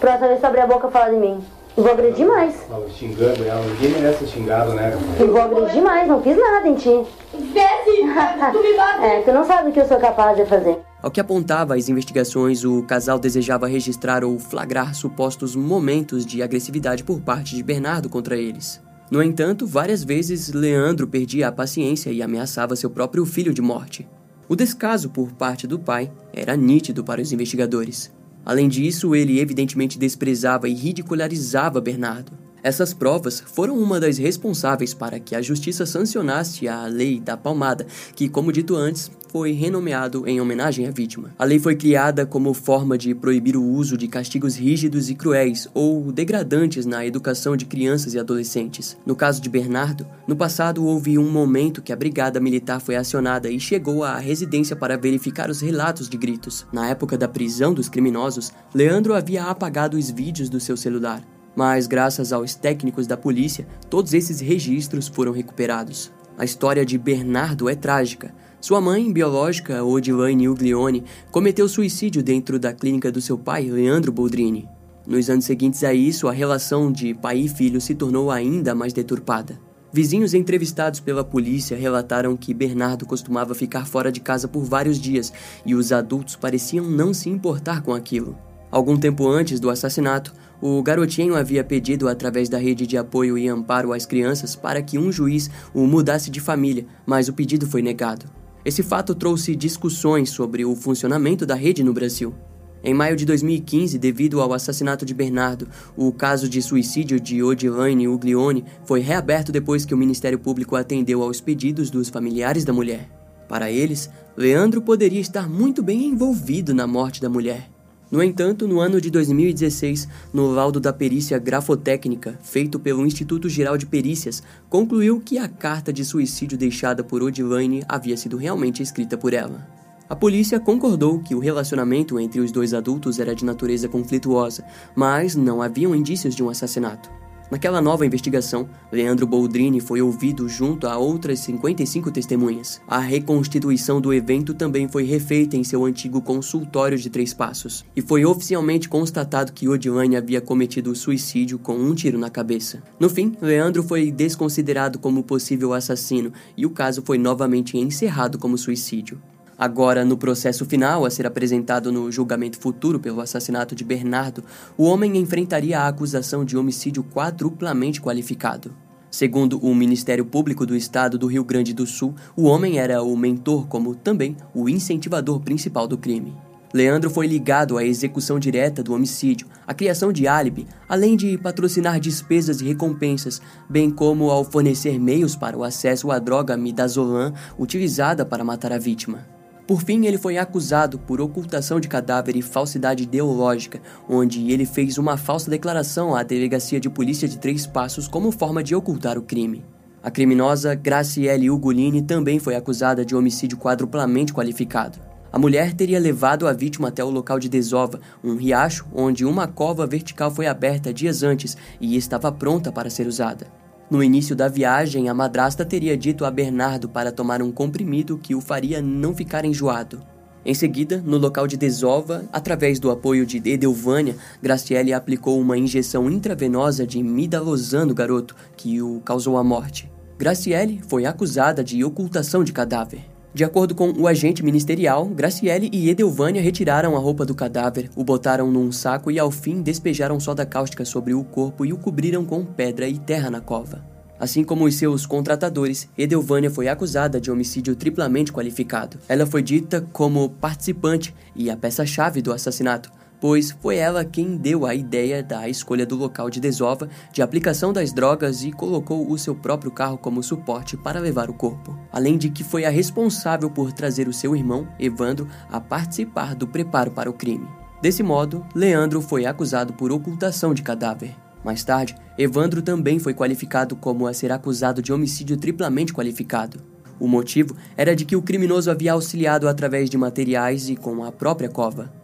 Próxima 0.00 0.28
vez 0.28 0.40
que 0.40 0.46
abrir 0.46 0.60
a 0.60 0.66
boca 0.66 0.88
falar 0.88 1.10
de 1.10 1.16
mim. 1.16 1.42
E 1.76 1.80
vou 1.80 1.90
agredir 1.90 2.26
mais. 2.26 2.54
Fala, 2.68 2.88
xingando 2.88 3.44
ela, 3.44 3.64
ninguém 3.66 3.90
merece 3.90 4.20
ser 4.20 4.26
xingado, 4.28 4.74
né? 4.74 4.96
E 5.18 5.24
vou 5.24 5.40
agredir 5.40 5.82
mais, 5.82 6.06
não 6.06 6.22
fiz 6.22 6.36
nada 6.36 6.68
em 6.68 6.74
ti. 6.76 7.04
Sim, 7.32 8.08
tu 8.52 8.62
me 8.62 8.76
bateu! 8.76 9.04
É, 9.04 9.22
tu 9.22 9.32
não 9.32 9.44
sabe 9.44 9.70
o 9.70 9.72
que 9.72 9.80
eu 9.80 9.88
sou 9.88 9.98
capaz 9.98 10.36
de 10.36 10.46
fazer. 10.46 10.78
Ao 11.02 11.10
que 11.10 11.20
apontava 11.20 11.74
as 11.74 11.88
investigações, 11.88 12.64
o 12.64 12.82
casal 12.84 13.18
desejava 13.18 13.66
registrar 13.66 14.24
ou 14.24 14.38
flagrar 14.38 14.94
supostos 14.94 15.56
momentos 15.56 16.24
de 16.24 16.42
agressividade 16.42 17.02
por 17.02 17.20
parte 17.20 17.56
de 17.56 17.62
Bernardo 17.62 18.08
contra 18.08 18.36
eles. 18.36 18.80
No 19.10 19.22
entanto, 19.22 19.66
várias 19.66 20.02
vezes 20.02 20.52
Leandro 20.52 21.06
perdia 21.06 21.48
a 21.48 21.52
paciência 21.52 22.10
e 22.10 22.22
ameaçava 22.22 22.76
seu 22.76 22.88
próprio 22.88 23.26
filho 23.26 23.52
de 23.52 23.60
morte. 23.60 24.08
O 24.48 24.54
descaso 24.54 25.10
por 25.10 25.32
parte 25.32 25.66
do 25.66 25.78
pai 25.78 26.10
era 26.32 26.56
nítido 26.56 27.02
para 27.02 27.20
os 27.20 27.32
investigadores. 27.32 28.12
Além 28.44 28.68
disso, 28.68 29.14
ele 29.14 29.40
evidentemente 29.40 29.98
desprezava 29.98 30.68
e 30.68 30.74
ridicularizava 30.74 31.80
Bernardo. 31.80 32.43
Essas 32.64 32.94
provas 32.94 33.40
foram 33.40 33.78
uma 33.78 34.00
das 34.00 34.16
responsáveis 34.16 34.94
para 34.94 35.20
que 35.20 35.36
a 35.36 35.42
justiça 35.42 35.84
sancionasse 35.84 36.66
a 36.66 36.86
Lei 36.86 37.20
da 37.20 37.36
Palmada, 37.36 37.86
que, 38.16 38.26
como 38.26 38.50
dito 38.50 38.74
antes, 38.74 39.10
foi 39.28 39.52
renomeado 39.52 40.26
em 40.26 40.40
homenagem 40.40 40.86
à 40.86 40.90
vítima. 40.90 41.34
A 41.38 41.44
lei 41.44 41.58
foi 41.58 41.76
criada 41.76 42.24
como 42.24 42.54
forma 42.54 42.96
de 42.96 43.14
proibir 43.14 43.54
o 43.54 43.62
uso 43.62 43.98
de 43.98 44.08
castigos 44.08 44.56
rígidos 44.56 45.10
e 45.10 45.14
cruéis 45.14 45.68
ou 45.74 46.10
degradantes 46.10 46.86
na 46.86 47.04
educação 47.04 47.54
de 47.54 47.66
crianças 47.66 48.14
e 48.14 48.18
adolescentes. 48.18 48.96
No 49.04 49.14
caso 49.14 49.42
de 49.42 49.50
Bernardo, 49.50 50.06
no 50.26 50.34
passado 50.34 50.86
houve 50.86 51.18
um 51.18 51.30
momento 51.30 51.82
que 51.82 51.92
a 51.92 51.96
brigada 51.96 52.40
militar 52.40 52.80
foi 52.80 52.96
acionada 52.96 53.50
e 53.50 53.60
chegou 53.60 54.04
à 54.04 54.16
residência 54.16 54.74
para 54.74 54.96
verificar 54.96 55.50
os 55.50 55.60
relatos 55.60 56.08
de 56.08 56.16
gritos. 56.16 56.64
Na 56.72 56.88
época 56.88 57.18
da 57.18 57.28
prisão 57.28 57.74
dos 57.74 57.90
criminosos, 57.90 58.52
Leandro 58.74 59.12
havia 59.12 59.44
apagado 59.44 59.98
os 59.98 60.10
vídeos 60.10 60.48
do 60.48 60.58
seu 60.58 60.78
celular. 60.78 61.22
Mas, 61.56 61.86
graças 61.86 62.32
aos 62.32 62.54
técnicos 62.54 63.06
da 63.06 63.16
polícia, 63.16 63.66
todos 63.88 64.12
esses 64.12 64.40
registros 64.40 65.08
foram 65.08 65.32
recuperados. 65.32 66.12
A 66.36 66.44
história 66.44 66.84
de 66.84 66.98
Bernardo 66.98 67.68
é 67.68 67.76
trágica. 67.76 68.34
Sua 68.60 68.80
mãe 68.80 69.12
biológica, 69.12 69.84
Odilane 69.84 70.48
Uglione, 70.48 71.04
cometeu 71.30 71.68
suicídio 71.68 72.22
dentro 72.22 72.58
da 72.58 72.72
clínica 72.72 73.12
do 73.12 73.20
seu 73.20 73.38
pai, 73.38 73.70
Leandro 73.70 74.10
Boldrini. 74.10 74.68
Nos 75.06 75.28
anos 75.28 75.44
seguintes 75.44 75.84
a 75.84 75.92
isso, 75.92 76.28
a 76.28 76.32
relação 76.32 76.90
de 76.90 77.14
pai 77.14 77.40
e 77.40 77.48
filho 77.48 77.80
se 77.80 77.94
tornou 77.94 78.30
ainda 78.30 78.74
mais 78.74 78.92
deturpada. 78.92 79.60
Vizinhos 79.92 80.34
entrevistados 80.34 80.98
pela 80.98 81.22
polícia 81.22 81.76
relataram 81.76 82.36
que 82.36 82.52
Bernardo 82.52 83.06
costumava 83.06 83.54
ficar 83.54 83.86
fora 83.86 84.10
de 84.10 84.18
casa 84.18 84.48
por 84.48 84.64
vários 84.64 84.98
dias 84.98 85.32
e 85.64 85.72
os 85.72 85.92
adultos 85.92 86.34
pareciam 86.34 86.84
não 86.84 87.14
se 87.14 87.30
importar 87.30 87.80
com 87.82 87.94
aquilo. 87.94 88.36
Algum 88.74 88.96
tempo 88.96 89.28
antes 89.28 89.60
do 89.60 89.70
assassinato, 89.70 90.34
o 90.60 90.82
garotinho 90.82 91.36
havia 91.36 91.62
pedido 91.62 92.08
através 92.08 92.48
da 92.48 92.58
rede 92.58 92.88
de 92.88 92.96
apoio 92.96 93.38
e 93.38 93.46
amparo 93.46 93.92
às 93.92 94.04
crianças 94.04 94.56
para 94.56 94.82
que 94.82 94.98
um 94.98 95.12
juiz 95.12 95.48
o 95.72 95.86
mudasse 95.86 96.28
de 96.28 96.40
família, 96.40 96.84
mas 97.06 97.28
o 97.28 97.32
pedido 97.32 97.68
foi 97.68 97.82
negado. 97.82 98.26
Esse 98.64 98.82
fato 98.82 99.14
trouxe 99.14 99.54
discussões 99.54 100.30
sobre 100.30 100.64
o 100.64 100.74
funcionamento 100.74 101.46
da 101.46 101.54
rede 101.54 101.84
no 101.84 101.92
Brasil. 101.92 102.34
Em 102.82 102.92
maio 102.92 103.14
de 103.14 103.24
2015, 103.24 103.96
devido 103.96 104.40
ao 104.40 104.52
assassinato 104.52 105.06
de 105.06 105.14
Bernardo, 105.14 105.68
o 105.96 106.10
caso 106.10 106.48
de 106.48 106.60
suicídio 106.60 107.20
de 107.20 107.44
Odilane 107.44 108.08
Uglione 108.08 108.64
foi 108.84 108.98
reaberto 108.98 109.52
depois 109.52 109.84
que 109.84 109.94
o 109.94 109.96
Ministério 109.96 110.40
Público 110.40 110.74
atendeu 110.74 111.22
aos 111.22 111.40
pedidos 111.40 111.90
dos 111.90 112.08
familiares 112.08 112.64
da 112.64 112.72
mulher. 112.72 113.08
Para 113.48 113.70
eles, 113.70 114.10
Leandro 114.36 114.82
poderia 114.82 115.20
estar 115.20 115.48
muito 115.48 115.80
bem 115.80 116.06
envolvido 116.06 116.74
na 116.74 116.88
morte 116.88 117.22
da 117.22 117.28
mulher. 117.28 117.73
No 118.14 118.22
entanto, 118.22 118.68
no 118.68 118.78
ano 118.78 119.00
de 119.00 119.10
2016, 119.10 120.06
no 120.32 120.46
laudo 120.52 120.78
da 120.78 120.92
perícia 120.92 121.36
grafotécnica, 121.36 122.38
feito 122.44 122.78
pelo 122.78 123.04
Instituto 123.04 123.48
Geral 123.48 123.76
de 123.76 123.86
Perícias, 123.86 124.40
concluiu 124.70 125.20
que 125.20 125.36
a 125.36 125.48
carta 125.48 125.92
de 125.92 126.04
suicídio 126.04 126.56
deixada 126.56 127.02
por 127.02 127.24
Odilane 127.24 127.82
havia 127.88 128.16
sido 128.16 128.36
realmente 128.36 128.80
escrita 128.84 129.18
por 129.18 129.34
ela. 129.34 129.66
A 130.08 130.14
polícia 130.14 130.60
concordou 130.60 131.18
que 131.18 131.34
o 131.34 131.40
relacionamento 131.40 132.20
entre 132.20 132.38
os 132.38 132.52
dois 132.52 132.72
adultos 132.72 133.18
era 133.18 133.34
de 133.34 133.44
natureza 133.44 133.88
conflituosa, 133.88 134.64
mas 134.94 135.34
não 135.34 135.60
haviam 135.60 135.92
indícios 135.92 136.36
de 136.36 136.42
um 136.44 136.48
assassinato. 136.48 137.10
Naquela 137.54 137.80
nova 137.80 138.04
investigação, 138.04 138.68
Leandro 138.90 139.28
Boldrini 139.28 139.80
foi 139.80 140.02
ouvido 140.02 140.48
junto 140.48 140.88
a 140.88 140.98
outras 140.98 141.38
55 141.38 142.10
testemunhas. 142.10 142.80
A 142.84 142.98
reconstituição 142.98 144.00
do 144.00 144.12
evento 144.12 144.52
também 144.52 144.88
foi 144.88 145.04
refeita 145.04 145.56
em 145.56 145.62
seu 145.62 145.84
antigo 145.84 146.20
consultório 146.20 146.98
de 146.98 147.08
Três 147.08 147.32
Passos, 147.32 147.84
e 147.94 148.02
foi 148.02 148.24
oficialmente 148.24 148.88
constatado 148.88 149.52
que 149.52 149.68
Odilane 149.68 150.16
havia 150.16 150.40
cometido 150.40 150.96
suicídio 150.96 151.56
com 151.56 151.76
um 151.76 151.94
tiro 151.94 152.18
na 152.18 152.28
cabeça. 152.28 152.82
No 152.98 153.08
fim, 153.08 153.36
Leandro 153.40 153.84
foi 153.84 154.10
desconsiderado 154.10 154.98
como 154.98 155.22
possível 155.22 155.72
assassino 155.72 156.32
e 156.56 156.66
o 156.66 156.70
caso 156.70 157.02
foi 157.06 157.18
novamente 157.18 157.78
encerrado 157.78 158.36
como 158.36 158.58
suicídio. 158.58 159.22
Agora, 159.58 160.04
no 160.04 160.16
processo 160.16 160.64
final 160.64 161.04
a 161.04 161.10
ser 161.10 161.26
apresentado 161.26 161.92
no 161.92 162.10
julgamento 162.10 162.58
futuro 162.58 162.98
pelo 162.98 163.20
assassinato 163.20 163.74
de 163.74 163.84
Bernardo, 163.84 164.42
o 164.76 164.84
homem 164.84 165.16
enfrentaria 165.16 165.78
a 165.78 165.88
acusação 165.88 166.44
de 166.44 166.56
homicídio 166.56 167.04
quadruplamente 167.04 168.00
qualificado. 168.00 168.74
Segundo 169.10 169.58
o 169.64 169.72
Ministério 169.72 170.24
Público 170.24 170.66
do 170.66 170.74
Estado 170.74 171.16
do 171.16 171.28
Rio 171.28 171.44
Grande 171.44 171.72
do 171.72 171.86
Sul, 171.86 172.16
o 172.36 172.44
homem 172.44 172.80
era 172.80 173.00
o 173.00 173.16
mentor, 173.16 173.68
como 173.68 173.94
também 173.94 174.36
o 174.52 174.68
incentivador 174.68 175.38
principal 175.38 175.86
do 175.86 175.96
crime. 175.96 176.34
Leandro 176.74 177.08
foi 177.08 177.28
ligado 177.28 177.78
à 177.78 177.84
execução 177.84 178.40
direta 178.40 178.82
do 178.82 178.92
homicídio, 178.92 179.46
à 179.64 179.72
criação 179.72 180.12
de 180.12 180.26
álibi, 180.26 180.66
além 180.88 181.16
de 181.16 181.38
patrocinar 181.38 182.00
despesas 182.00 182.60
e 182.60 182.64
recompensas, 182.64 183.40
bem 183.70 183.88
como 183.88 184.28
ao 184.32 184.42
fornecer 184.42 184.98
meios 184.98 185.36
para 185.36 185.56
o 185.56 185.62
acesso 185.62 186.10
à 186.10 186.18
droga 186.18 186.56
midazolam 186.56 187.32
utilizada 187.56 188.26
para 188.26 188.42
matar 188.42 188.72
a 188.72 188.78
vítima. 188.78 189.33
Por 189.66 189.82
fim, 189.82 190.04
ele 190.04 190.18
foi 190.18 190.36
acusado 190.36 190.98
por 190.98 191.22
ocultação 191.22 191.80
de 191.80 191.88
cadáver 191.88 192.36
e 192.36 192.42
falsidade 192.42 193.04
ideológica, 193.04 193.80
onde 194.06 194.52
ele 194.52 194.66
fez 194.66 194.98
uma 194.98 195.16
falsa 195.16 195.50
declaração 195.50 196.14
à 196.14 196.22
delegacia 196.22 196.78
de 196.78 196.90
polícia 196.90 197.26
de 197.26 197.38
Três 197.38 197.66
Passos 197.66 198.06
como 198.06 198.30
forma 198.30 198.62
de 198.62 198.74
ocultar 198.74 199.16
o 199.16 199.22
crime. 199.22 199.64
A 200.02 200.10
criminosa 200.10 200.74
Graciele 200.74 201.48
Ugolini 201.48 202.02
também 202.02 202.38
foi 202.38 202.54
acusada 202.54 203.06
de 203.06 203.16
homicídio 203.16 203.56
quadruplamente 203.56 204.34
qualificado. 204.34 204.98
A 205.32 205.38
mulher 205.38 205.72
teria 205.72 205.98
levado 205.98 206.46
a 206.46 206.52
vítima 206.52 206.88
até 206.88 207.02
o 207.02 207.08
local 207.08 207.40
de 207.40 207.48
desova, 207.48 207.98
um 208.22 208.36
riacho 208.36 208.86
onde 208.94 209.24
uma 209.24 209.48
cova 209.48 209.86
vertical 209.86 210.30
foi 210.30 210.46
aberta 210.46 210.92
dias 210.92 211.22
antes 211.22 211.56
e 211.80 211.96
estava 211.96 212.30
pronta 212.30 212.70
para 212.70 212.90
ser 212.90 213.06
usada. 213.06 213.63
No 213.90 214.02
início 214.02 214.34
da 214.34 214.48
viagem, 214.48 215.08
a 215.08 215.14
madrasta 215.14 215.64
teria 215.64 215.96
dito 215.96 216.24
a 216.24 216.30
Bernardo 216.30 216.88
para 216.88 217.12
tomar 217.12 217.42
um 217.42 217.52
comprimido 217.52 218.18
que 218.18 218.34
o 218.34 218.40
faria 218.40 218.80
não 218.80 219.14
ficar 219.14 219.44
enjoado. 219.44 220.02
Em 220.44 220.54
seguida, 220.54 221.02
no 221.04 221.16
local 221.16 221.46
de 221.46 221.56
desova, 221.56 222.24
através 222.32 222.78
do 222.78 222.90
apoio 222.90 223.24
de 223.24 223.38
Edelvânia, 223.38 224.16
Graciele 224.42 224.92
aplicou 224.92 225.40
uma 225.40 225.56
injeção 225.56 226.10
intravenosa 226.10 226.86
de 226.86 227.02
midalozan 227.02 227.86
no 227.86 227.94
garoto, 227.94 228.34
que 228.56 228.80
o 228.82 229.00
causou 229.00 229.38
a 229.38 229.44
morte. 229.44 229.90
Graciele 230.18 230.80
foi 230.88 231.06
acusada 231.06 231.64
de 231.64 231.82
ocultação 231.82 232.44
de 232.44 232.52
cadáver. 232.52 233.13
De 233.34 233.42
acordo 233.42 233.74
com 233.74 233.90
o 233.90 234.06
agente 234.06 234.44
ministerial, 234.44 235.06
Graciele 235.06 235.68
e 235.72 235.90
Edelvânia 235.90 236.40
retiraram 236.40 236.94
a 236.94 237.00
roupa 237.00 237.26
do 237.26 237.34
cadáver, 237.34 237.90
o 237.96 238.04
botaram 238.04 238.48
num 238.48 238.70
saco 238.70 239.10
e 239.10 239.18
ao 239.18 239.28
fim 239.28 239.60
despejaram 239.60 240.20
soda 240.20 240.46
cáustica 240.46 240.84
sobre 240.84 241.14
o 241.14 241.24
corpo 241.24 241.66
e 241.66 241.72
o 241.72 241.76
cobriram 241.76 242.24
com 242.24 242.44
pedra 242.44 242.86
e 242.86 242.96
terra 242.96 243.32
na 243.32 243.40
cova. 243.40 243.84
Assim 244.20 244.44
como 244.44 244.64
os 244.64 244.76
seus 244.76 245.04
contratadores, 245.04 245.88
Edelvânia 245.98 246.48
foi 246.48 246.68
acusada 246.68 247.20
de 247.20 247.28
homicídio 247.28 247.74
triplamente 247.74 248.32
qualificado. 248.32 248.98
Ela 249.08 249.26
foi 249.26 249.42
dita 249.42 249.84
como 249.92 250.28
participante 250.28 251.12
e 251.34 251.50
a 251.50 251.56
peça-chave 251.56 252.22
do 252.22 252.32
assassinato, 252.32 252.92
pois 253.24 253.52
foi 253.52 253.76
ela 253.76 254.04
quem 254.04 254.36
deu 254.36 254.66
a 254.66 254.74
ideia 254.74 255.22
da 255.22 255.48
escolha 255.48 255.86
do 255.86 255.96
local 255.96 256.28
de 256.28 256.38
desova, 256.38 256.90
de 257.10 257.22
aplicação 257.22 257.72
das 257.72 257.90
drogas 257.90 258.44
e 258.44 258.52
colocou 258.52 259.10
o 259.10 259.16
seu 259.16 259.34
próprio 259.34 259.70
carro 259.70 259.96
como 259.96 260.22
suporte 260.22 260.76
para 260.76 261.00
levar 261.00 261.30
o 261.30 261.32
corpo. 261.32 261.74
Além 261.90 262.18
de 262.18 262.28
que 262.28 262.44
foi 262.44 262.66
a 262.66 262.68
responsável 262.68 263.48
por 263.48 263.72
trazer 263.72 264.08
o 264.08 264.12
seu 264.12 264.36
irmão, 264.36 264.68
Evandro, 264.78 265.26
a 265.50 265.58
participar 265.58 266.34
do 266.34 266.46
preparo 266.46 266.90
para 266.90 267.08
o 267.08 267.14
crime. 267.14 267.48
Desse 267.80 268.02
modo, 268.02 268.44
Leandro 268.54 269.00
foi 269.00 269.24
acusado 269.24 269.72
por 269.72 269.90
ocultação 269.90 270.52
de 270.52 270.62
cadáver. 270.62 271.16
Mais 271.42 271.64
tarde, 271.64 271.96
Evandro 272.18 272.60
também 272.60 272.98
foi 272.98 273.14
qualificado 273.14 273.74
como 273.74 274.06
a 274.06 274.12
ser 274.12 274.32
acusado 274.32 274.82
de 274.82 274.92
homicídio 274.92 275.38
triplamente 275.38 275.94
qualificado. 275.94 276.60
O 277.00 277.08
motivo 277.08 277.56
era 277.74 277.96
de 277.96 278.04
que 278.04 278.16
o 278.16 278.20
criminoso 278.20 278.70
havia 278.70 278.92
auxiliado 278.92 279.48
através 279.48 279.88
de 279.88 279.96
materiais 279.96 280.68
e 280.68 280.76
com 280.76 281.02
a 281.02 281.10
própria 281.10 281.48
cova. 281.48 282.03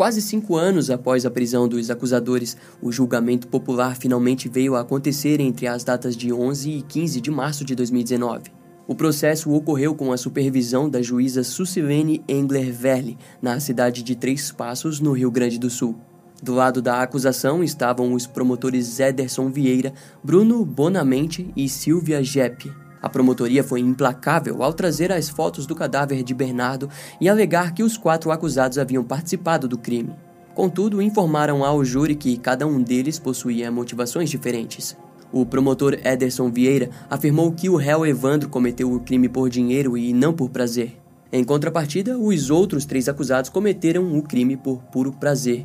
Quase 0.00 0.22
cinco 0.22 0.56
anos 0.56 0.88
após 0.88 1.26
a 1.26 1.30
prisão 1.30 1.68
dos 1.68 1.90
acusadores, 1.90 2.56
o 2.80 2.90
julgamento 2.90 3.46
popular 3.46 3.94
finalmente 3.98 4.48
veio 4.48 4.74
a 4.74 4.80
acontecer 4.80 5.42
entre 5.42 5.66
as 5.66 5.84
datas 5.84 6.16
de 6.16 6.32
11 6.32 6.70
e 6.70 6.80
15 6.80 7.20
de 7.20 7.30
março 7.30 7.66
de 7.66 7.74
2019. 7.74 8.44
O 8.88 8.94
processo 8.94 9.52
ocorreu 9.52 9.94
com 9.94 10.10
a 10.10 10.16
supervisão 10.16 10.88
da 10.88 11.02
juíza 11.02 11.44
Sucilene 11.44 12.24
Engler 12.26 12.72
Verle, 12.72 13.18
na 13.42 13.60
cidade 13.60 14.02
de 14.02 14.16
Três 14.16 14.50
Passos, 14.50 15.00
no 15.00 15.12
Rio 15.12 15.30
Grande 15.30 15.58
do 15.58 15.68
Sul. 15.68 15.94
Do 16.42 16.54
lado 16.54 16.80
da 16.80 17.02
acusação 17.02 17.62
estavam 17.62 18.14
os 18.14 18.26
promotores 18.26 18.98
Ederson 19.00 19.50
Vieira, 19.50 19.92
Bruno 20.24 20.64
Bonamente 20.64 21.52
e 21.54 21.68
Silvia 21.68 22.24
Jeppe. 22.24 22.72
A 23.02 23.08
promotoria 23.08 23.64
foi 23.64 23.80
implacável 23.80 24.62
ao 24.62 24.72
trazer 24.72 25.10
as 25.10 25.28
fotos 25.28 25.66
do 25.66 25.74
cadáver 25.74 26.22
de 26.22 26.34
Bernardo 26.34 26.88
e 27.20 27.28
alegar 27.28 27.72
que 27.72 27.82
os 27.82 27.96
quatro 27.96 28.30
acusados 28.30 28.78
haviam 28.78 29.02
participado 29.02 29.66
do 29.66 29.78
crime. 29.78 30.14
Contudo, 30.54 31.00
informaram 31.00 31.64
ao 31.64 31.84
júri 31.84 32.14
que 32.14 32.36
cada 32.36 32.66
um 32.66 32.82
deles 32.82 33.18
possuía 33.18 33.70
motivações 33.70 34.28
diferentes. 34.28 34.96
O 35.32 35.46
promotor 35.46 35.94
Ederson 36.04 36.50
Vieira 36.50 36.90
afirmou 37.08 37.52
que 37.52 37.70
o 37.70 37.76
réu 37.76 38.04
Evandro 38.04 38.48
cometeu 38.48 38.92
o 38.92 39.00
crime 39.00 39.28
por 39.28 39.48
dinheiro 39.48 39.96
e 39.96 40.12
não 40.12 40.32
por 40.32 40.50
prazer. 40.50 41.00
Em 41.32 41.44
contrapartida, 41.44 42.18
os 42.18 42.50
outros 42.50 42.84
três 42.84 43.08
acusados 43.08 43.48
cometeram 43.48 44.18
o 44.18 44.22
crime 44.22 44.56
por 44.56 44.82
puro 44.82 45.12
prazer. 45.12 45.64